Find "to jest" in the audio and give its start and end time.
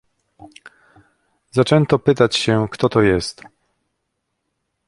2.89-3.43